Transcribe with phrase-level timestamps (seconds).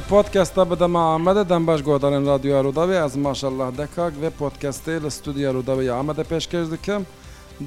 [0.00, 5.10] ji podcasta bidema Amedê dem baş godarên radyoya Rûdawê ez maşallah dekak vê podcastê li
[5.10, 7.06] studiya Rûdawê ya Amedê pêşkêş dikim.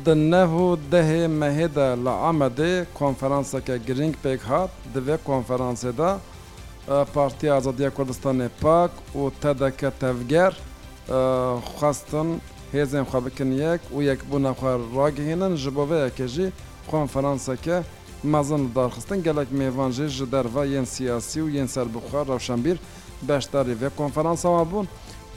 [0.06, 5.98] Di nev û dehê mehê de li Amedê konferanseke giring pêk hat di vê konferansê
[5.98, 6.18] de
[7.14, 10.58] Partiya Azadiya Kurdistanê pak û tedeke tevger
[11.78, 12.42] xwestin
[12.74, 16.50] hêzên xwe bikin yek û yekbûna xwe ragihînin ji bo vê yekê jî
[16.92, 17.84] konferanseke,
[18.32, 22.78] مەزن دارخستن gelek mêvanjê ji derva yên siyasî û yên serbixwar rewşenbîr
[23.28, 24.88] beşdarî vê konferansa wan bûn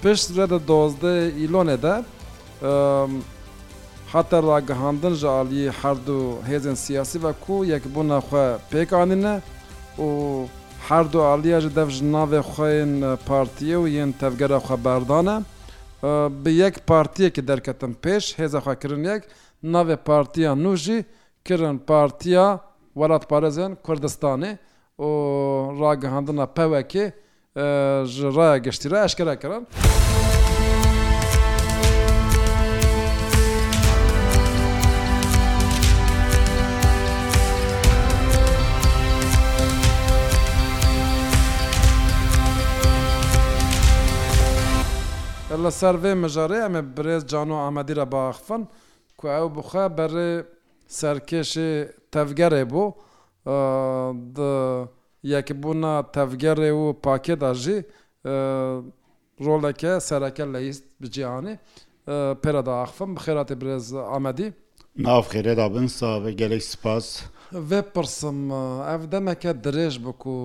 [0.02, 1.94] pişt re de dozdê îlonê de
[4.12, 9.40] hater ragihandin ji aliyê herdu hêzên siyasî ve ku yekbûna xwe pêkanîne
[9.98, 10.06] û
[10.88, 15.40] herdu aliya ji dev ji navê xeyên partiye û yên tevgera xwe berdane
[16.44, 19.22] bi yek partiyekî derketin pêş hêza xwekirin yek
[19.64, 21.04] navê partiya nû jî
[21.44, 22.60] kirin partiya
[22.98, 24.52] welatparêzên Kurdistanê
[25.06, 25.08] û
[25.82, 27.04] ragihandina pewekê
[28.12, 29.64] ji raya geştîre eşkere kirin.
[45.66, 48.62] لە سەرێ مەژارێ ئەمە برێز جان و ئامەدیرە باخفن
[49.18, 50.32] کو ئەو بخە بەرێ
[50.98, 51.70] سەرکێشی
[52.14, 52.88] تەفگەرێ بوو
[55.34, 57.78] یەکبوونا تەفگەرێ و پاکێداژی
[59.44, 61.54] ڕۆلەکە سەرەکە لە ئیست بجییهانی
[62.42, 64.48] پێرەدا ئاخفم بخێراتی برێز ئامەدی
[65.06, 67.06] ناوخێرێدا بن ساێ گەلێک سپاس
[67.68, 68.38] vê pirsim
[68.94, 70.38] ev demeke dirêj bik û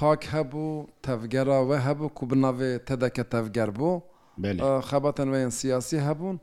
[0.00, 0.68] pak hebû
[1.06, 3.90] tevgera we hebû ku bi navê tedeke tevger bû
[4.90, 6.36] xebatên weyên siyasî hebûn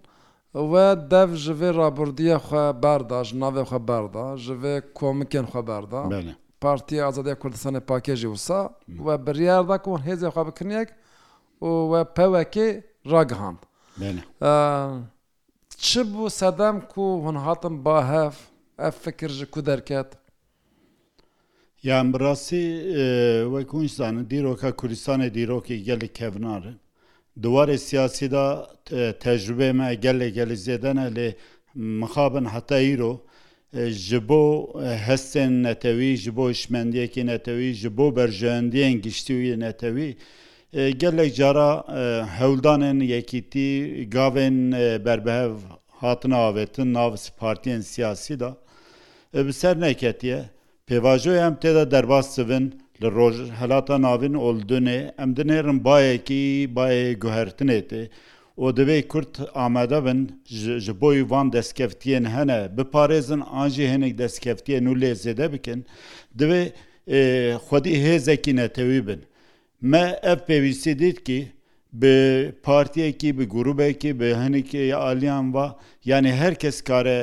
[0.56, 5.62] و dev ji vê raburdiya xwe berda ji navê xwe berda ji vê komikên xwe
[5.68, 6.02] berda
[6.62, 8.70] Partiya Azadiya Kurdistanê pakêjî wisa
[9.00, 10.90] we biryar da hûn hêzê xwe bikiniyek
[11.62, 13.60] û we pewekê ragihand
[15.78, 18.32] Çi bû sedem ku hûn hatin bahev
[18.80, 20.08] ev fikir ji ku derket?
[21.84, 22.82] Yan birrasî
[23.54, 26.74] wek hûn zanin dîroka Kurdistanê dîrokê gelek kevnar e
[27.42, 28.70] دوwarê siyasî da
[29.20, 31.34] tecrübe me gelê gelî zêdene lê
[31.76, 33.22] mixabin heta îro
[33.90, 34.74] ji bo
[35.08, 40.18] hestên netewî ji bo şmendiyekî netewî ji bo berjendiyên giştî wî netewî
[40.74, 41.70] gelek cara
[42.40, 43.70] hewldanên yekîtî
[44.16, 44.56] gavên
[45.06, 45.54] berbehev
[45.88, 48.58] hatina avêtin nav partiyên siyasî da
[49.36, 50.42] bi ser neketiye
[50.88, 57.14] pêvajoy em tê de derbas sivin li roj helata navên oldunê em dinêrin bayekî bayê
[57.20, 58.10] guhertinê tê
[58.58, 60.42] û divê Kurd amede bin
[60.86, 65.86] ji bo van destkeftiyên hene biparêzin an jî hinek destkeftiyên û lê zêde bikin
[66.40, 66.64] divê
[67.68, 69.20] xwedî hêzekî netewî bin.
[69.82, 71.48] Me ev pêwîsî dît ki,
[71.94, 77.20] bi partiyekî bi grubekî bi hinekê aliyan va yani herkes kare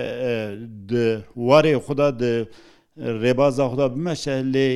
[0.90, 2.48] di warê xuda di
[3.22, 4.70] رێبازا خدا بمەشە لێ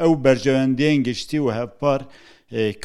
[0.00, 2.00] ئەو بەرژەوەندێن گشتی و هەفپار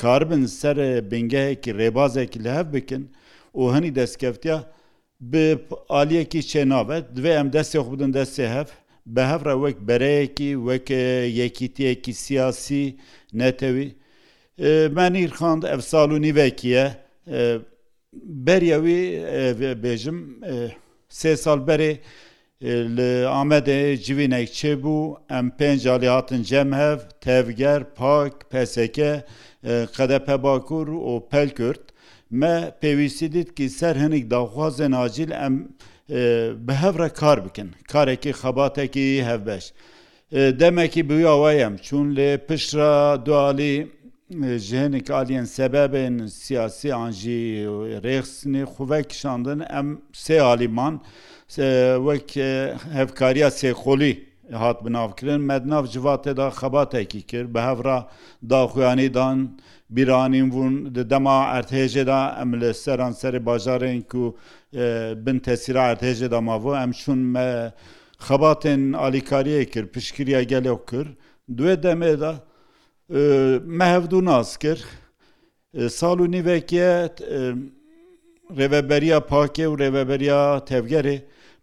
[0.02, 0.78] کاربن سەر
[1.10, 3.04] بنگەیەکی ڕێبازێکی لە هەف بکن
[3.60, 4.58] و هەنی دەستکەفتیا
[5.32, 5.44] bi
[6.02, 8.68] aliyekî çênavet divê em destê xu bidin destê hev
[9.16, 10.90] bi hev re wek bereyekî wek
[11.44, 12.86] yekîtiyekî siyasî
[13.42, 13.88] netewî
[14.98, 16.88] men îrxand ev salû nîvekî ye
[18.48, 19.00] beriya wî
[19.84, 20.18] bêjim
[21.20, 21.94] sê sal berê
[22.64, 29.24] li Amedê civînek çêbû em pênc alî hatin cem hev, tevger, pak, peseke,
[29.98, 31.80] qedepe bakur û pel kirt.
[32.32, 35.68] Me pêwîstî dit ki ser hinek daxwazên acil em
[36.68, 37.72] bi hev re kar bikin.
[37.92, 39.74] Karekî xebatekî hevbeş.
[40.60, 43.88] Demekî buya we yem çûn lê pişra du alî,
[44.60, 47.66] jinek aliyên sebebên siyasî an jî
[48.06, 51.02] rêxsinê xuvek kişandin em sê alîman,
[51.58, 52.30] وەک
[53.00, 54.14] هەفکاریە سێخۆلی
[54.62, 58.00] هات بناوکردن مەدناف جواتێدا خەباتێکی کرد بە هەورا
[58.52, 59.38] داخویانیدان
[59.96, 60.76] بیرانیم بوون
[61.12, 64.26] دەما ئەرتێژێدا ئەم لە سەران سەری باژارێن و
[65.26, 67.20] بن تەسیرا ئەرتێژێدا ماڤۆ ئەم چون
[68.26, 71.12] خەباتێن ئالیکاریە کرد پشکریە گەلێو کرد
[71.58, 72.34] دوێ دەمێدا
[73.80, 74.80] mehevdû nas kir
[76.00, 76.90] Sal û nîveke
[78.60, 81.18] rêveberiya pakê û rêveberiya tevgerê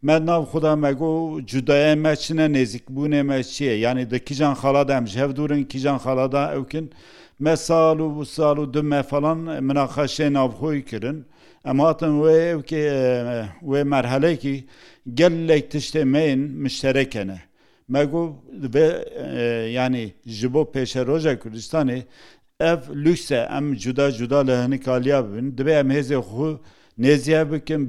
[0.06, 4.88] me nav xuda me got cudaya me çine nêzikbûnê me çiye yanî di kîjan xala
[4.88, 6.90] de em ji hev durin kîjan xala da ewkin
[7.38, 11.24] me sal û sal û du me falan minaxeşê navxoyî kirin
[11.64, 12.82] em hatin wê evkê
[13.62, 14.66] wê merhelekî
[15.14, 17.40] gelek tiştê mein müşterekene
[17.88, 18.32] me got
[19.72, 22.02] yanî ji bo pêşeroja Kurdistanê
[22.60, 26.60] ev lükse em cuda cuda li hinikaliya bibin dibe em hêzê xu
[26.98, 27.88] nêziye bikin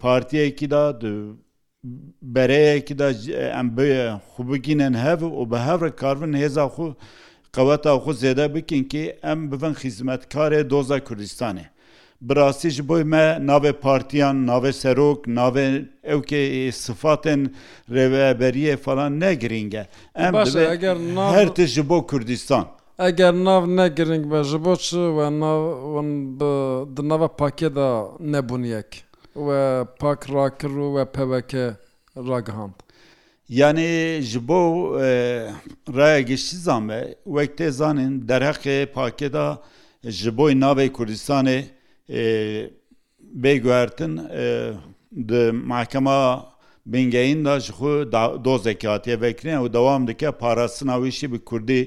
[0.00, 1.00] partiyekî da
[2.22, 3.10] bereyekî da
[3.60, 6.96] em bi xubigînen hev û bi hevre karvin hêza xu
[7.52, 11.64] qeweta xu zêde bikin ki em bivin xizmetkarê doza Kurdistanê.
[12.20, 17.50] Birasî ji boy me navê partiyan, navê serok, navê evkê sifatên
[17.90, 19.86] rêveberiyê falan ne giring e.
[20.14, 20.34] Em
[21.16, 22.77] her ti ji bo Kurdistan.
[23.04, 24.88] ئەگەر ناو نەگرنگ بە ji بۆ چ
[26.96, 27.88] di nava pakê da
[28.32, 28.90] nebûniyek
[29.46, 31.66] we pak rakir û we peveke
[32.28, 32.74] ragihand.
[33.60, 34.60] Yanê ji bo
[35.96, 37.00] raya giştîzan me
[37.36, 39.46] wek tê zanên derheqê pakê da
[40.04, 41.58] ji boy navê Kurdistanê
[43.42, 44.12] bêguhertin
[45.28, 46.18] di mahkema
[46.92, 47.90] بنگەین دا ji xu
[48.44, 51.82] dozekî hatiye vekirine û dewam dike parastina wî jî bi Kurdî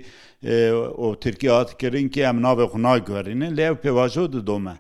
[1.06, 4.76] û Tirkî hat kirin ki em navê xu nagörînin lê ew pêvajo didome.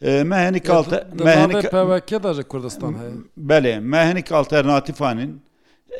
[0.00, 0.36] Me
[1.36, 3.10] henik peveke da ji Kurdistan heye.
[3.48, 5.42] Belê me henik alternatîfanin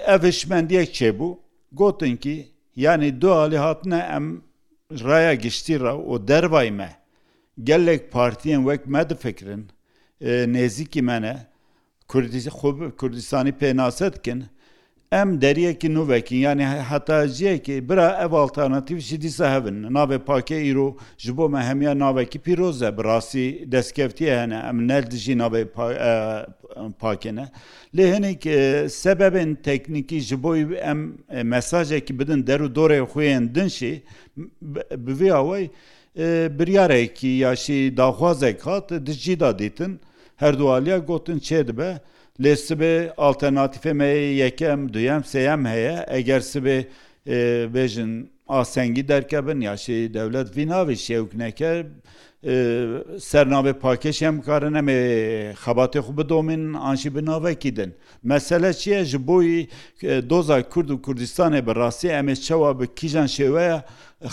[0.06, 1.36] ev hişmendiyek çêbû
[1.72, 4.40] gotin ki yani du alî hatine em
[4.90, 6.90] raya giştî ra û dervay me
[7.64, 9.66] gelek partiyen wek me difikirin
[10.56, 11.36] nêzîkî me ne,
[12.12, 14.40] کوردیسی خوب کوردستانی پێناسەتکن
[15.16, 20.88] ئەم دەریەکی نوڤێکین ینی هەتاجیەکی برا ئەو ئالتانەتیوشی دیسە هەبن ناوێ پاکە ئیرۆ
[21.24, 25.62] ji بۆ مە هەمیان ناوێکی پیرۆزە براستی دەستکەفتی هەنە ئەم نەردژی ناوێ
[27.02, 27.46] پاکێنە
[27.96, 28.42] لێ هەنێک
[29.02, 31.00] سەبەبن تەکنیکی ji بۆی ئەم
[31.52, 33.94] مەساجێکی بدن دەر و دۆرێ خوێن دنشی
[35.06, 35.64] بڤ ئەوەی
[36.58, 39.92] بریارێکی یاشی داخوازێک هات دژیدا دیتن
[40.42, 41.90] هەردووالیە گوتن چێ دەبێ
[42.42, 44.10] لێ سبێ ئالتەناتیفێمە
[44.42, 46.76] یەکەم دویم سێم هەیە ئەگەر سبێ
[47.74, 48.12] بێژن
[48.52, 51.72] ئاسەنگی دەرکەبن یاشی دەولەت ڤناوی شێوکنەکە
[53.28, 54.98] سەرناوێ پاکش هەم کارە نەمێ
[55.62, 57.90] خەباتێ خو بدۆمن ئاشی بناوەکی دن
[58.30, 59.68] مەسەلە چیە ji بۆی
[60.30, 63.78] دۆزا کورد و کوردستانê bi ڕاستی ئەمێ چاوا bi کیژان شێوەیە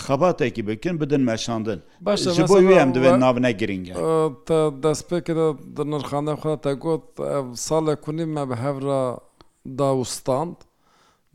[0.06, 3.84] xebatekî bikin bidin meşandin Baş ji bo wê em dibin navne giring
[4.48, 7.04] Te destpêkide di nirxane xwe te got
[7.36, 9.02] ev salê kunî me bi hevra
[9.78, 10.56] dawstand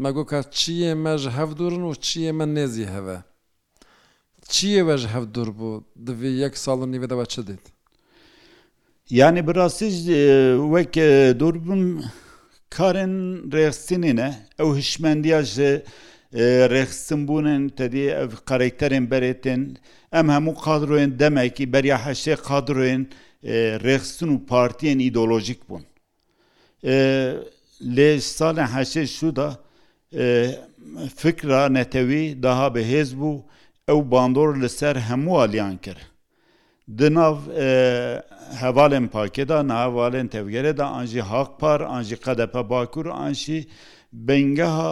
[0.02, 3.18] me got ka çiyê me ji hevdurin û çiyê me nêzî heve.
[4.56, 5.74] چیەوەژ هەف دوور بوو
[6.06, 7.66] دەوێ یەک ساڵم نیوێدەوە چ دیت
[9.20, 9.96] یانی بڕاستیش
[10.74, 10.94] وەک
[11.42, 11.84] دوور بم
[12.76, 13.14] کارن
[13.54, 15.50] ڕێخستینێنە ئەو هشمەندیاژ
[16.74, 19.62] ڕێخستن بوونن تەدی ئەف قەرێکتەرێن بەرێتێن
[20.14, 23.04] ئەم هەموو قادرۆێن دەمێکی بەریا هەشتێ قادرۆێن
[23.86, 25.86] ڕێخستن و پارتیان ئیدۆلۆژیک بوون
[27.96, 29.50] لێ ساڵە هەشێ شودا
[31.22, 33.46] فکرا نەتەوی داها بەهێز بوو و
[33.92, 36.02] ئەو باندۆر لەسەر هەمووالیان کرد
[37.00, 37.34] دناو
[38.62, 43.60] hevalên pakêda nehevalên tevgere de an jî haqpar an jî qedepe bakur an jî
[44.14, 44.92] bengeha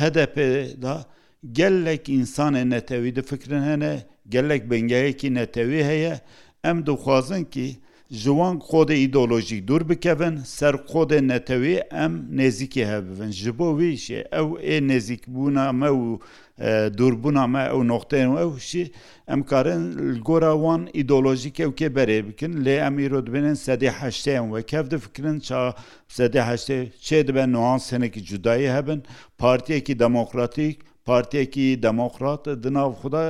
[0.00, 1.04] hedepê da
[1.52, 3.92] gelek insanê netewî difikirin hene
[4.28, 6.20] gelek bengeyekî netewî heye
[6.64, 7.66] em dixwazin ki
[8.12, 13.92] ji wan xodê îdolojîk dûr bikevin ser xodê netewê em nêzîkê hebivin ji bo wê
[14.04, 16.20] şê ew ê nêzîkbûna me û
[16.98, 18.90] durbûna me ew noxtên ew şî
[19.28, 23.88] em karin li gora wan îdolojîk ew kê berê bikin lê em îro dibinin sedê
[23.90, 25.74] heştên ve kev difikirin ça
[26.08, 26.76] sedê heştê
[27.06, 29.02] çê dibe nuansenekî cudayî hebin
[29.38, 33.24] partiyekî demokratîk پارتیەکی دەموکرات دناو خدا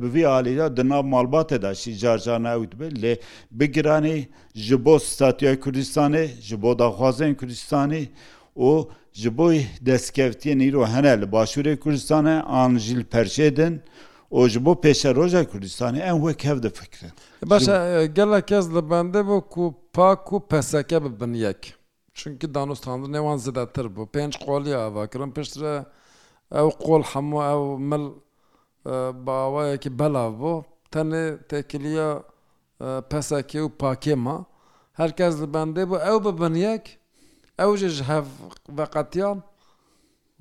[0.00, 3.20] بوی علیدا دناو malbatê da şî carcana ew dibe lê
[3.50, 8.06] bigiranî ji bo statuya Kurdistanê ji bo daxwazên Kurdistanê
[8.56, 13.80] û ji bo destkeftiyên îro hene li başûrê Kurdistanê an jîl perşê din
[14.32, 17.12] û ji bo pêşe roja Kurdistanê em wek hev difikirin.
[17.46, 21.74] Başa gelek kez li bende bo ku pak û peseke bibin yek.
[22.14, 25.84] Çünkü danûstandir nevan zidetir bû pênc qolî avakirin piştre
[26.58, 28.04] ئەو قۆڵ هەموو ئەو مل
[29.24, 30.54] باوایەکی بەلاو بۆ
[30.92, 32.10] تەنێ تێکلیە
[33.10, 34.36] پەسەکێ و پاکێمە
[35.00, 36.84] هەرکەس لە بەندێ بوو ئەو بە بنیەک
[37.60, 38.26] ئەو ژ هەف
[38.76, 39.38] بەقەتیان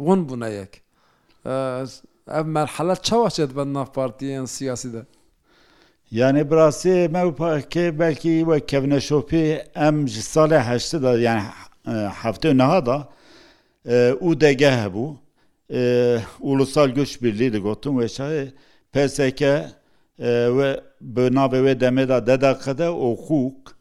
[0.08, 0.74] ون بوونەیەک
[2.34, 5.04] ئەم مەرحەلە چاوەچێت بە نافپارتیان سیاسیدا
[6.20, 9.46] یانێ براسێ مە پاکێ بەلکی وە کەونە شۆپی
[9.80, 11.40] ئەم ji ساڵێ هەشتدا یان
[12.22, 13.00] هەفتە نەهادا
[14.26, 15.10] و دەگە هەبوو
[16.40, 18.48] ulusal Güç Birliği digotin veşayê
[18.92, 19.66] peseke
[20.20, 23.76] ve bi navê wê demê da dedaqede oxuk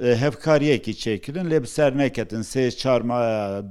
[0.00, 3.20] hevkariyekî çêkirin lê bi ser neketin sê çarma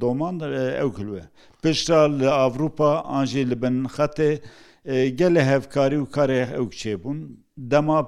[0.01, 1.19] doman ew kilwe.
[1.63, 4.39] Pişra li Avrupa an jî li bin xetê
[4.87, 7.27] gelê hevkarî û karê ew çêbûn.
[7.57, 8.01] Dema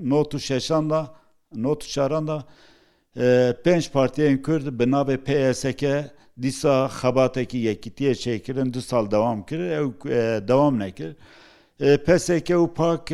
[0.00, 1.14] not û şeşan da
[1.54, 2.44] not û şaran da
[3.64, 9.86] pênc partiyên Kurd bi navê PSK دیسا خەباتێکی یەکیتیە چێکردن دو ساڵ دەوام کرد ئەو
[10.48, 11.16] دەوام نەکرد.
[12.04, 13.04] پسێکە و پاک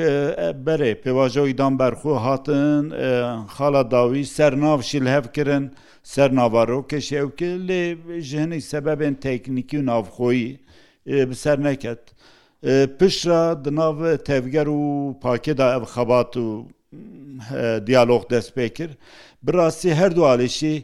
[0.66, 2.84] بەرێ پێواژەوەی دام بەرخۆ هاتن
[3.54, 5.64] خاڵە داوی سەر ناوشیل هەفکردن
[6.14, 7.82] سەر ناوارۆکەشی ئەو کرد لێ
[8.30, 10.48] ژهنی سەبەبێن تەکنیکی و ناوخۆیی
[11.30, 12.02] بسەر نەکەت.
[12.98, 13.98] پشرا دناو
[14.28, 14.82] تەفگەر و
[15.22, 16.46] پاکێدا ئەو خەبات و
[17.88, 18.94] دیالۆخ دەست پێ کرد
[19.46, 20.74] بڕاستی هەردوواڵیشی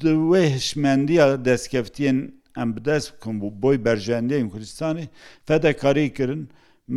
[0.00, 2.18] دوێ هشمەندیە دەستکەفتیان
[2.58, 5.06] ئەم بدەست بکەم بوو بۆی بەرژەندەین کوردستانی
[5.48, 6.42] فەدەکاری کردن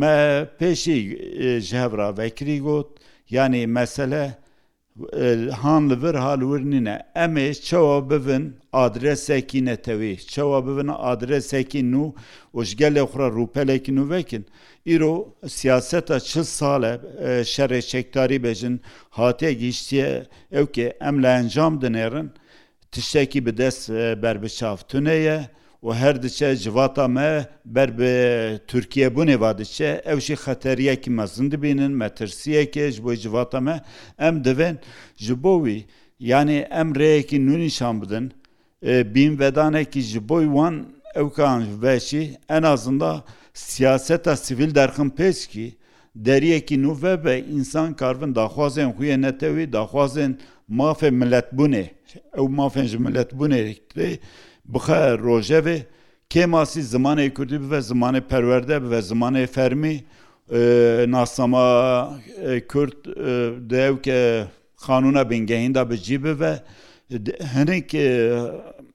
[0.00, 0.14] مە
[0.58, 1.00] پێشی
[1.68, 2.90] ژهەڕاوەکری گوت
[3.36, 4.24] ینی مەسەلە
[5.52, 12.12] هان li vir halwirnîne em ê çawa bivin adresekî netewê çawa bivin adresekî nû
[12.54, 14.44] û ji gelê xura rûpelekî nû vekin
[14.92, 16.92] îro siyaseta çi sal e
[17.54, 22.28] şerê çektarî bejin hatiye gîştiye ew ke em li encam dinêrin
[22.92, 23.90] tiştekî bi dest
[24.22, 25.48] berbiçav tune ye
[25.84, 31.92] و her diçe civata me ber bi Türkiye bûnê vadiçe ew jî xeteriyekî mezin dibînin
[31.92, 33.82] me tirsiyeke ji bo civata me
[34.18, 34.76] em divên
[35.16, 35.84] ji bo wî
[36.20, 38.32] yanî em rêyekî nûnîşan bidin
[39.14, 43.24] bîn vedanekî ji boy wan ew veşî en azında
[43.54, 45.72] siyaseta sivil derxin pêçkî
[46.16, 50.34] deriyekî nû ve be însan karvin daxwazên xuye netewî daxwazên
[50.70, 51.86] mafê milletbûnê
[52.36, 53.76] ew mafên ji milletbûnê
[54.68, 55.78] bixwe rojevê
[56.30, 60.04] kêmasî zimanê Kurdî bive zimanê perwerde bive zimanê fermî
[61.16, 61.66] nasama
[62.68, 62.98] Kurd
[63.70, 64.44] dew ke
[64.78, 66.60] xanûna bingehîn da bi cî bive
[67.54, 67.92] hinek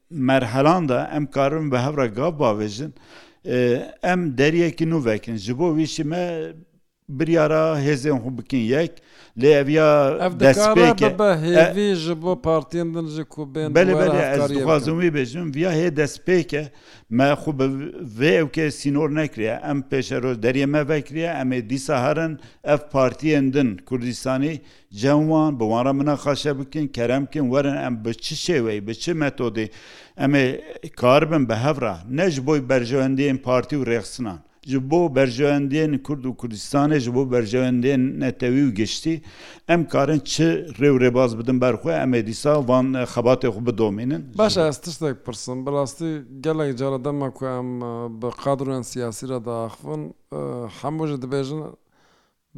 [0.09, 2.91] merhelan da em karin bi hevra gav bavêjin
[4.03, 6.51] em deriyekî nû vekin ji bo wî şi me
[7.09, 8.91] biryara hêzên xu bikin yek
[9.37, 16.63] lê eviya destpêkevî ji bo partiyen din ji ku bêndixwazim wî bêjim viya hê destpêke
[17.17, 17.63] me xu bi
[18.19, 23.53] vê evkê sînor nekiriye em pêşero deriye me vekiriye em ê dîsa herin ev partiyên
[23.53, 24.57] din Kurdistanê
[24.93, 29.69] cewan bi wara min xaşe bikin keremkin werin em bi çi şêwey bi çi metodê
[30.17, 30.59] em ê
[30.95, 34.37] karbin bi hevra ne ji boy berjewendiyên partî û rêxsinan
[34.69, 39.15] ji bo berjewendên Kurd û Kurdistanê ji bo berjewendên netewî û giştî
[39.73, 40.49] em karin çi
[40.79, 45.57] rêwrêbaz bidin berxwe em ê dîsa van e, xebatê xu bidomînin Baş ez tiştek pirsin
[45.65, 46.11] birastî
[46.45, 50.11] gelek cara dema ku em e, bi qadroên siyasî re daxivin e,
[50.79, 51.61] hemû ji dibêjin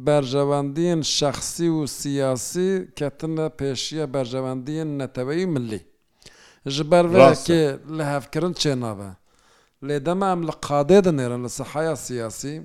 [0.08, 5.80] berjewendiyên şexsî û siyasî ketine pêşiya berjewendiyên neteweyî millî
[6.74, 7.62] ji ber vekê
[7.96, 9.10] li hevkirin çê nabe.
[9.88, 12.56] لێدەمام لە قادێ دەنێرن لە سەحایا سیاسی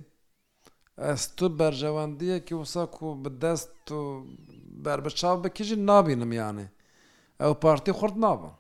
[1.05, 4.01] ئەست و بەرژەوەندیەکی وسەک و بدەست و
[4.83, 6.65] بربچاو بکیژی نابینم یانێ
[7.41, 8.53] ئەو پارتی خورد نابن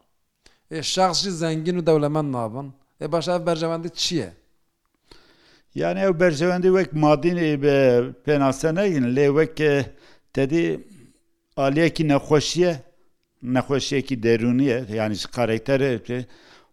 [0.77, 2.67] ێ شخصی زەنگین و دەولەمەند نابن
[3.03, 4.29] ێ باش بەرژەوەندی چییە؟
[5.81, 7.77] یانێ ئەو بەرژەوەندی وەک مادینی بە
[8.25, 9.57] پێناسە نەگین لێ وەک
[10.35, 10.65] تدی
[11.59, 12.73] ئالیەکی نەخۆشیە
[13.55, 16.19] نەخۆشیەکی دەرونیە یانیش قارێتەرە پێ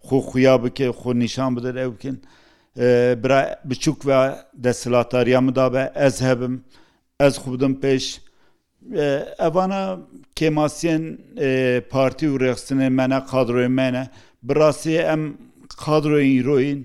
[0.09, 2.17] خۆ خویا بکە خۆ نیشان بدەر ئەو بکەن
[3.23, 4.17] برا بچووک بە
[4.65, 6.55] دەسلاتاریا مدابە ئەز هەبم
[7.23, 8.05] ئەز خوبدم پێش
[9.43, 9.83] ئەوانە
[10.39, 11.05] کێماسیێن
[11.93, 14.05] پارتی و ڕێخستنێ منە قادرۆی منە
[14.47, 15.23] براسیە ئەم
[15.85, 16.81] قادرۆی ئیرۆین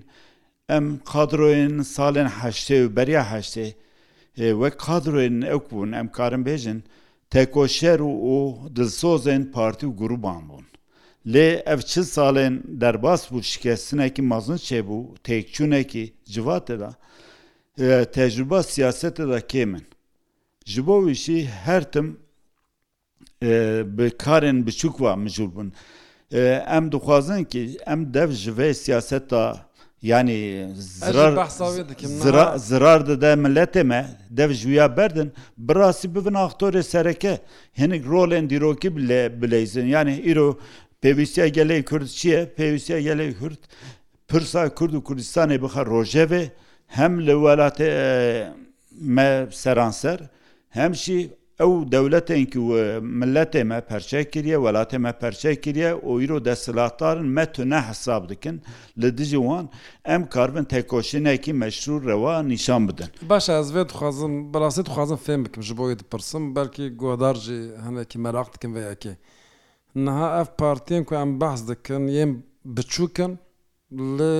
[0.72, 3.68] ئەم قادرۆین ساڵێن هەشتێ و بەریا هەشتێ
[4.62, 6.80] وەک قادرۆین ئەو بوون ئەم کارم بێژن
[7.32, 8.00] تێکۆشێر
[8.32, 8.36] و
[8.76, 10.66] دڵسۆزێن پارتی و گروبان بوون
[11.28, 16.94] لê ev çil salên derbas bû şikestinekî mazin çêbû têkçûnekî civatê da
[18.12, 19.84] tecrüba siyasetê da kê min.
[20.66, 22.20] Ji bo wî jî her tim
[23.98, 25.72] bi karên biçûk ve mijûr bûn.
[26.78, 29.66] Em dixwazin ki em dev ji vê siyaseta
[30.02, 31.52] yanî zirar
[33.08, 37.40] dide milletê me dev ji ya berdin birrasî bibin aktorê sereke
[37.78, 40.60] hinek rolên dîrokî bile bileyzin yani îro
[41.04, 43.62] پێویستە گەلەی کورد چییە پێویستە گەلەی کورد
[44.30, 46.44] پرسا کورد و کوردستانی بخە ڕۆژەوێ
[46.98, 47.90] هەم لە وڵاتە
[49.62, 50.20] سەرانسەر
[50.80, 51.20] هەمشی
[51.62, 52.60] ئەو دەولەتێکی
[53.20, 58.56] ملەتێ مە پەرچە کردە وڵاتێ مە پەرچە کردە ئۆیرۆ دەسەلاتارن مەتونە حساب دکن
[59.02, 59.66] لە دژی وان
[60.10, 65.96] ئەم کاربن تێکۆشینێکی مەشرورەوە نیشان بدن باش ئەزێت خوازم بەڕاستێت خوازم فێم بکەم ژ بۆی
[66.02, 69.14] دپرسم بەلکی گۆدارژی هەنێکی مەراق دکن بەیەکێ.
[70.06, 72.32] نەها ئەف پارتیان کو ئەم بەس دکن یێم
[72.76, 73.32] بچووکن
[74.18, 74.34] لێ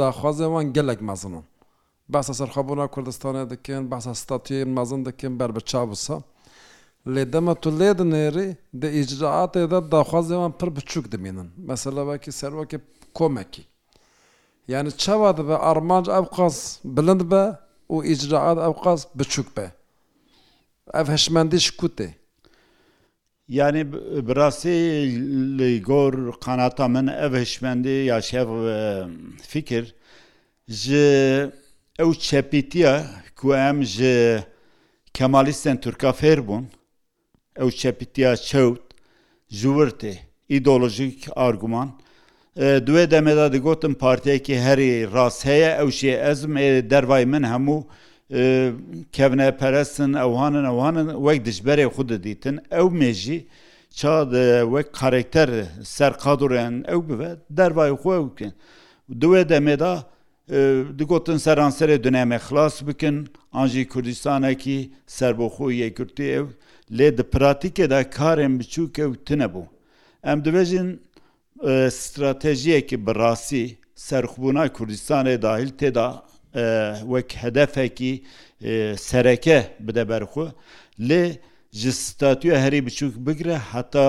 [0.00, 1.44] داخوازەوان gelek mezinin
[2.12, 6.16] بەسە سەرخەبوونا کوردستانە دەکەن بەسە ستاتیێ مەزن دەکەن بەربە چاوسە
[7.14, 8.48] لێ دەمە تو لێ دنێری
[8.80, 12.78] دە ئیجرعاتێدا داخوازەوان پر بچووک دەمێنن مەسەلەوەکی سەرۆکی
[13.18, 13.64] کۆمەکی
[14.72, 16.56] یعنی چاوا دەبە ئارمانج ئەو قاس
[16.96, 17.42] بلند بە
[17.94, 19.66] و ئیجرعات ئەو قاس بچووک بە
[20.96, 22.08] ئەف هەشمەندیش کوتێ
[23.48, 23.82] یعنی
[24.28, 24.74] براستی
[25.58, 28.48] لی گۆر قاناتا من ئەv هشمەندی یا شێف
[29.50, 29.94] fikir
[30.68, 31.50] ji
[31.98, 33.02] ew çepîtiya
[33.36, 34.44] ku em ji
[35.14, 36.64] kemalîstên Turka fêr bûn
[37.60, 38.82] ew çepîtiya çewt
[39.50, 40.14] ji wir tê
[40.50, 41.88] îdolojik arguman
[42.58, 47.84] duê demê da digotin partiyekî herî rast heye ew şê ezm ê dervay min hemû
[49.16, 53.40] کەبنە پەرستن ئەوانن ئەوانن وەک دژبەرێ خود دیتن ئەو مێژی
[54.00, 54.14] ça
[54.74, 55.50] wek karekter
[55.96, 58.52] ser qadurên ew bibe dervayê xwe bikin.
[59.22, 59.92] Duê demê da
[60.98, 63.16] digotin seran serê duneme xilas bikin,
[63.52, 66.46] an jî Kurdistanekî serboxuyê Kurtî ew
[66.98, 69.64] lê di pratikê de karên biçûk ew tinebû.
[70.24, 70.88] Em dibêjin
[71.90, 73.78] stratejiyekî bi rastî
[74.08, 76.22] serxbûna Kurdistanê dahil tê da
[77.14, 78.14] وەک هەدەفێکی
[79.08, 80.46] سەرەکە بدە بەرخۆ
[81.08, 81.24] لێ
[81.80, 84.08] ji statûya herî biçûk bigire heta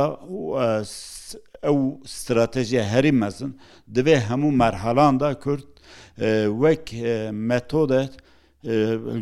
[1.71, 1.79] ew
[2.17, 3.51] stratejiya herî mezin
[3.95, 5.65] divê hemû merhalan da Kurd
[6.63, 6.85] wek
[7.51, 8.01] metode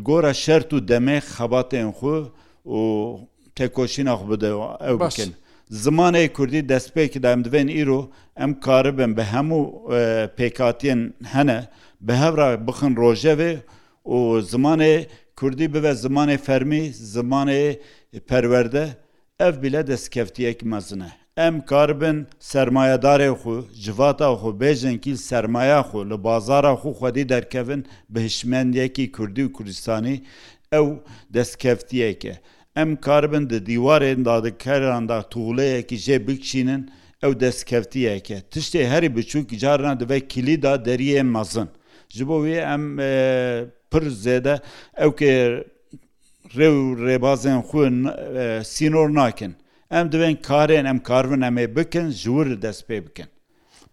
[0.07, 2.15] gora şert û demê xebatên xu
[2.77, 2.79] û
[3.57, 4.49] tekoşîna xu bide
[4.91, 5.29] ew bikin.
[5.83, 8.01] Zimanê Kurdî destpêkî da em divên îro
[8.37, 9.59] em karibin bi hemû
[10.37, 11.01] pêkatiyên
[11.33, 11.59] hene
[12.07, 13.51] بە هەورا بخن ڕۆژەوێ
[14.15, 14.17] و
[14.51, 14.93] زمانێ
[15.39, 16.83] کوردی ببە زمانێ فەرمی
[17.15, 17.63] زمانێ
[18.29, 18.85] پەروەەردە
[19.41, 22.17] ئەف بیلە دەستکەفتیەک مەزنە ئەم کاربن
[22.51, 27.81] سرمایهدارێ خو جیواتا خو بێژنکیل سرمایە خو li بازارە خو خودی دەرکەون
[28.13, 30.17] بە هشمندیەکی کوردی و کوردستانی
[30.73, 30.87] ئەو
[31.35, 32.33] دەستکەفتیەکە
[32.77, 36.81] ئەم کاربن di دیوارên dadikkerranda tuğuleyekî jê bikşînin
[37.25, 41.69] ew destkeftiyeke tiştê herî biçûk carna dibe kilîda deriyê mezin.
[42.15, 42.83] ji bo wê em
[43.91, 44.53] pir zêde
[45.05, 45.31] ew kê
[46.57, 47.85] rê û rêbazên xwe
[48.73, 49.51] sînor nakin.
[49.97, 53.25] Em dibên karên em karvin em ê bikin ji wir dest pê bikin.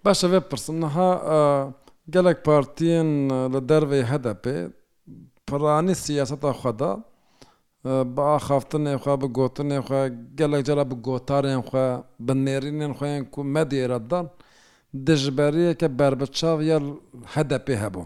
[0.04, 1.10] Baş ev pirsin niha
[2.14, 3.08] gelek partiyên
[3.52, 4.56] li dervê hedepê
[5.48, 6.90] piranî siyaseta xwe da
[8.16, 10.02] bi axaftinê xwe bi gotinê xwe
[10.40, 11.86] gelek cela bi gotarên xwe
[12.26, 14.26] bi nêrînên xweên ku medî ra dan
[15.06, 16.78] dijberiyeke berbiçav ya
[17.34, 18.02] hedepê hebû.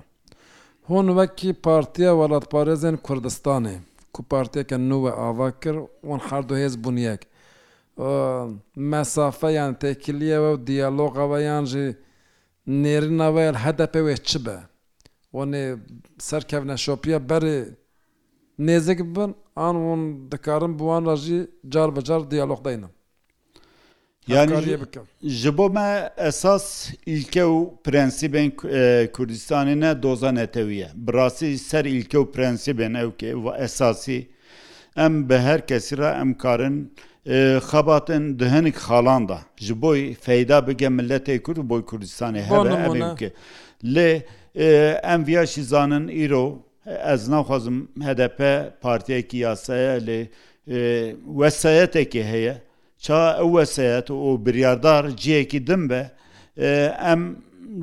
[0.90, 3.76] هۆن وەکی پارتیە وڵاتپارێزن کوردستانê
[4.16, 5.74] ku partiyeke nû ve ava kir
[6.08, 7.20] wan her du hêz bûn yek
[8.76, 11.86] mesafe yan têkiliye ve diyaloga ve yan jî
[12.82, 14.56] nêrina ve hedepê wê çi be
[15.36, 15.64] wanê
[16.28, 17.58] serkevne şopiya berê
[18.66, 19.30] nêzik bin
[19.66, 22.90] an hûn dikarin bi wan re jî car bi car diyalog deynin
[24.28, 24.88] یانی
[25.24, 28.50] ji bo me esas ilke û prensîbên
[29.06, 34.28] Kurdistanê ne dozan etewiye Birasî ser ilke û prensîbên evke ve esasî
[34.96, 36.94] em bi her kesî re em karin
[37.26, 43.30] xebatên di hinek xalan da ji boî feyda bige milletê Kurd boy Kurdistanê hebe
[43.84, 44.22] lê
[45.02, 48.38] em viya şî zanin îro ez naxwazim HDP
[48.82, 50.26] partiyekî yasaya lê
[51.38, 52.65] wesayeteke heye
[53.00, 56.10] ça ew weseyet û biryardar ciyekî din be
[57.12, 57.36] em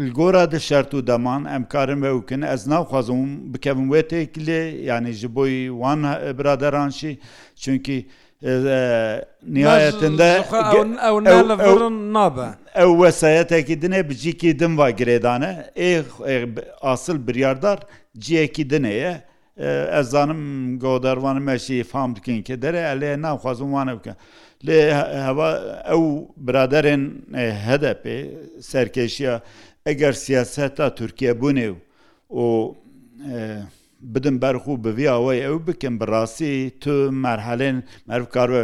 [0.05, 5.13] li gora di şert û deman em karim vewkin ez naxwazim bikevin wê têkilê yanî
[5.13, 6.03] ji boî wan
[6.39, 7.19] biraderan şî
[7.55, 8.09] çunkî
[9.55, 10.27] nihayetinde
[12.15, 12.45] nabe
[12.83, 16.03] ew wesayetekî dinê bi cîkî din va girêdane ê
[16.81, 17.79] asıl biryardar
[18.17, 19.23] ciyekî dinê ye
[19.91, 24.13] ez zanim godarvan meşî fam dikin ki dere elê navxwazim wan bike
[24.65, 24.79] lê
[25.27, 25.51] heva
[25.89, 27.03] ew biraderên
[27.69, 29.41] hedepê serkeşiya
[29.85, 31.73] eger siyaseta Türkiye bûnê
[32.31, 32.75] û
[34.13, 37.77] بدم بەرخ و بڤیا ئەوەی ئەو بکەم بڕاستی تو مەرحەلێن
[38.09, 38.63] مەرفکارە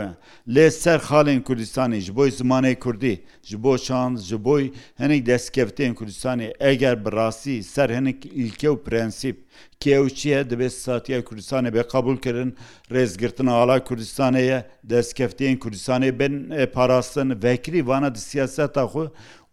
[0.54, 3.16] لێ سەر خاڵین کوردستانی ji بۆی زمانەی کوردی
[3.50, 4.66] ji بۆ شانس ji بۆی
[5.02, 9.38] هەنێک دەستکەفتێن کوردستانی ئەگەر بڕاستی سەر هەنێک ئیلکە و پرەنسیب
[9.82, 12.50] کێو چییە دەبێت ساتیە کوردستانی بێ قبولکردن
[12.94, 14.60] ڕێزگرتن ئالا کوردستانەیە
[14.92, 16.36] دەستکەفتێن کوردستانی بن
[16.76, 19.06] پاراستن vekirî vana di siyaseta xwe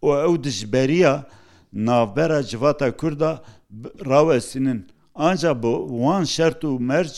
[0.06, 1.14] û ew dijberiya
[1.88, 3.32] navbera civata Kurda
[4.10, 4.80] rawesînin.
[5.18, 7.14] Ancak bu wan şert û merc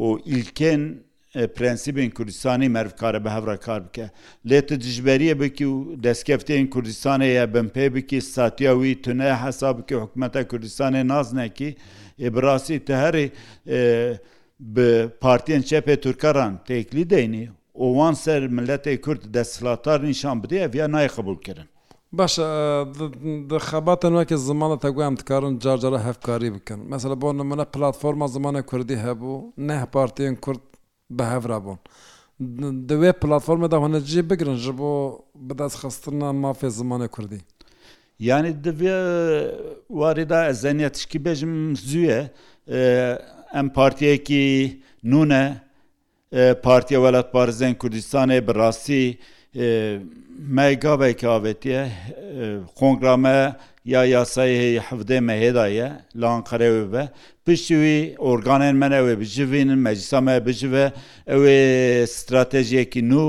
[0.00, 0.94] û ilkên
[1.34, 4.10] prensibên Kurdistanê mervkare bi hevra kar bike.
[4.46, 9.34] Lê tu dijberiye bikî û destkefteyên Kurdistanê ye bin pê bikî satiya wî tu ne
[9.34, 11.76] hesab bikî hikmeta Kurdistanê naz nekî,
[12.18, 13.28] ê bi rastî te herê
[14.60, 20.74] bi partiyên çepê Turkaran teklî deynî û wan ser milletê Kurd desthilatar nîşan bide ev
[20.74, 21.66] ya nayê qebul kirin.
[22.16, 22.44] باشە
[23.68, 29.46] خەباتە نوواکە زمانە تەگویان دکارن جارجارە هەفکاری بکەن مەسەە بۆ نمونە پلتفۆرمە زمانە کوردی هەبوو
[29.68, 30.60] نەه پارتیان کورد
[31.18, 31.78] بە هەورا بوون.
[32.90, 34.92] دەوێت پلتفۆرمەدا هەنەجێ بگرن ژ بۆ
[35.48, 37.40] بەدەست خستنە مافێ زمانە کوردی.
[38.28, 38.96] یانی دەبێ
[40.00, 41.54] واریدا ئەزانە تشکی بێژم
[41.88, 42.20] زویە
[43.54, 44.46] ئەم پارتیەکی
[45.10, 45.42] نونە
[46.66, 49.04] پارتیە وەلات پارزن کوردستانی بەڕاستی،
[49.56, 51.80] مەگاابێکی ئاێتیە
[52.78, 53.36] کۆنگرامە
[53.92, 55.88] یا یاسای هەیە حفدێ مەهێدایە
[56.20, 57.04] لانقەرەوێ بە
[57.46, 60.86] پشتیوی ئۆرگانێن منەوێ بژین مەجیسامە بژە
[61.30, 61.58] ئەوێ
[62.06, 63.24] استراتێژیەکی نو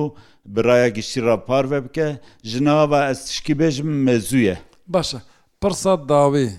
[0.56, 2.08] برایە گشتیرا پارێ بکە
[2.52, 4.58] ژناوە ئەس تشکی بێژم مەزویە
[4.94, 5.20] باشە
[5.62, 6.50] پرسە داوی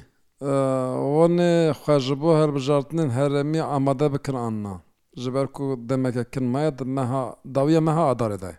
[1.19, 4.77] وەێ خوێژبوو هەربژارتنین هەرەمی ئامادە بکراننا
[5.23, 7.23] ji ber ku demeke kirmaye di meha
[7.57, 8.59] dawiye meha adarê daye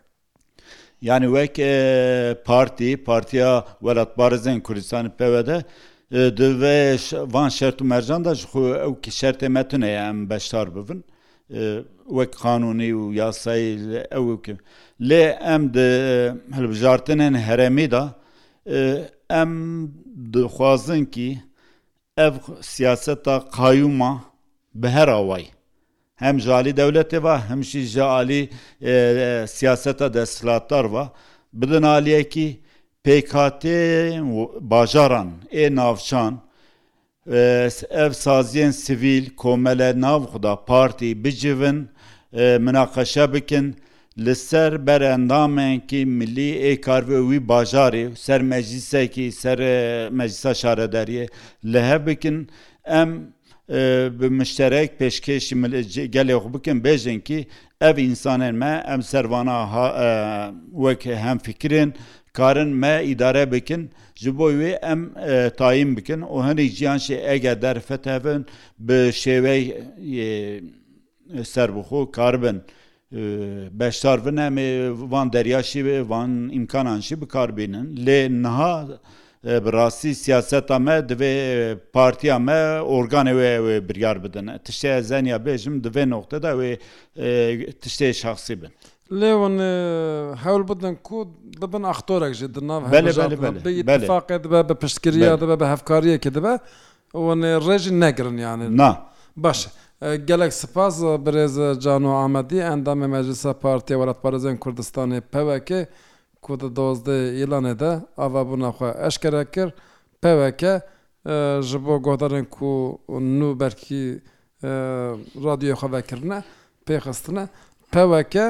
[1.02, 1.56] yani wek
[2.44, 5.64] partî Partiya Welatbarzên Kurdistanê PV de
[6.12, 6.96] divê
[7.32, 10.68] van şert û mercan da ji xu ew ki şertê me tune ye em beşdar
[10.74, 11.04] bibin
[12.08, 13.74] wek qanûnî û yasayî
[14.12, 14.58] ew kim.
[15.00, 15.88] Lê em di
[16.56, 18.08] hilbijartinên heremî da
[19.30, 19.50] em
[20.32, 21.38] dixwazin ki
[22.18, 24.24] ev siyaseta qayuma
[24.74, 25.46] bi her awayî.
[26.16, 28.48] Hem jalî devletê ve hem jî jalî
[29.56, 31.04] siyaseta desthilatdar ve
[31.52, 32.60] bidin aliyekî
[33.04, 33.64] PKT
[34.70, 36.40] bajaran ê navçan,
[38.00, 41.88] ev saziyên sivîl komele nav xuda partî bicivin
[42.66, 43.76] minaqeşe bikin,
[44.24, 49.58] li ser berendamekî millî êkarve wî bajarê ser meclisekî ser
[50.10, 51.26] meclisa şarederiye
[51.64, 52.48] li hev bikin
[52.84, 53.10] em
[54.40, 55.54] مشترک پێشکێشی
[56.14, 57.38] گەلێخ بکەن بێژن کی
[57.82, 59.56] ئەڤ ئینسانên me ئەم سەروانە
[60.84, 61.90] وەک هەم فکرێن
[62.38, 63.82] karin me îdare bikin
[64.22, 65.00] ji bo wê em
[65.60, 68.46] tayin bikin û hinek ciyan şê ege derfet hevin
[68.86, 69.62] bi şêwey
[71.54, 72.58] serbixo karbin
[73.80, 74.56] beştar vin em
[75.12, 78.76] van derya şî van imkanan şî bikarbînin lê niha
[79.44, 86.08] براستی سیاسeta me divê partiya me organê wê wê biryar bidin tiştê zenya bêjim divê
[86.10, 86.78] noxteda wê
[87.80, 88.68] tiştê şexsî bin.
[89.10, 89.56] Lêwan
[90.36, 91.28] hewl bidin ku
[91.62, 96.58] dibin axtorek jî di nav faqê dibe bi piştkiriya dibe bi hevkariyekê dibe
[97.14, 99.02] rêjî negirin yani na
[99.36, 99.68] baş.
[100.02, 105.86] gelek spas birêz Cano Amedî endamê meclisa Partiya Welatparêzên Kurdistanê pevekê
[106.46, 109.72] کۆدە دۆزدە ئێلانێدا ئاوا بووناخوا ئەشکرە کرد
[110.22, 110.74] پەوەکە
[111.68, 112.70] ji بۆ گۆدارن ku
[113.38, 114.04] nû berkî
[115.46, 116.38] radyoya xwe vekirine
[116.86, 117.44] pêxistine
[117.92, 118.46] peweke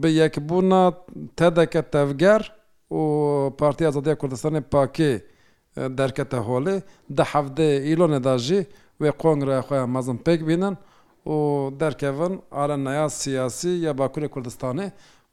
[0.00, 0.84] bi yekbûna
[1.36, 2.42] tedeke tevger
[2.98, 3.02] û
[3.56, 5.12] Partiya Azadiya Kurdistanê Pakê
[5.98, 8.66] derkete holê de hevdê îlonê da jî
[9.00, 10.76] wê kongreya xwe mezin pêk bînin
[11.26, 11.34] û
[11.80, 14.90] derkevin arenaya siyasî ya Bakurê Kurdistanê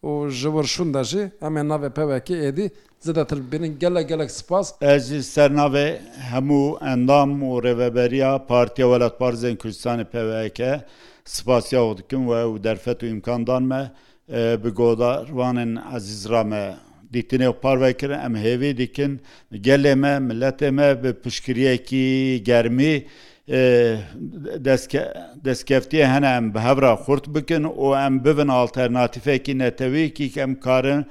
[0.10, 2.66] û ji wir şûn de jî em ê navê pevekê êdî
[3.06, 5.88] zidetir binin gelek gelek spas Ez jî sernavê
[6.32, 6.64] hemû
[6.94, 10.82] endam û rêveberiya Partiya Welatbarzên Kurdistanê peveke
[11.26, 13.92] spasiya dikim ve û derfet û imkandan me
[14.64, 16.76] bi godarvanên ezîzra me
[17.14, 19.20] dîtinê parvekirin em hêvê dikin
[19.52, 23.06] gelê me milletê me bi pişkiriyekî germî
[25.48, 31.02] دەستکەفتیە هەنا ئەم بە هەورا خورد بکن و ئەم ببن ئالتەرناتیفێکی نەتەوەیەکی ئەم کارن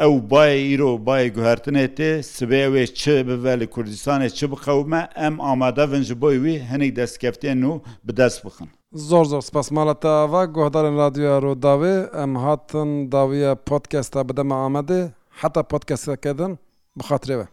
[0.00, 5.34] ئەو باە ئیرۆ باە گوهرتنێ تێ سبێ وێ چ بڤە لە کوردستانێ چ بخەومە ئەم
[5.46, 7.72] ئامادەڤن ji بۆی وی هەنێک دەستکەفتێن و
[8.06, 8.68] بەدەست بخن.
[9.08, 15.00] زۆر زۆر سپاس ماڵەتەوا گۆهدارن رادیۆ ڕۆداوێ ئەم هاتن داویە پۆتکەستا بدەمە ئامادە
[15.40, 16.52] حتا پۆتکەسەکەدن
[16.98, 17.48] بخاترێوە.